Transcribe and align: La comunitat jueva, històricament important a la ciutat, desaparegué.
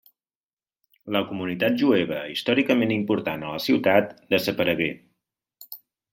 La 1.15 1.19
comunitat 1.31 1.77
jueva, 1.81 2.21
històricament 2.37 2.95
important 2.97 3.45
a 3.45 3.53
la 3.57 3.61
ciutat, 3.67 4.19
desaparegué. 4.37 4.91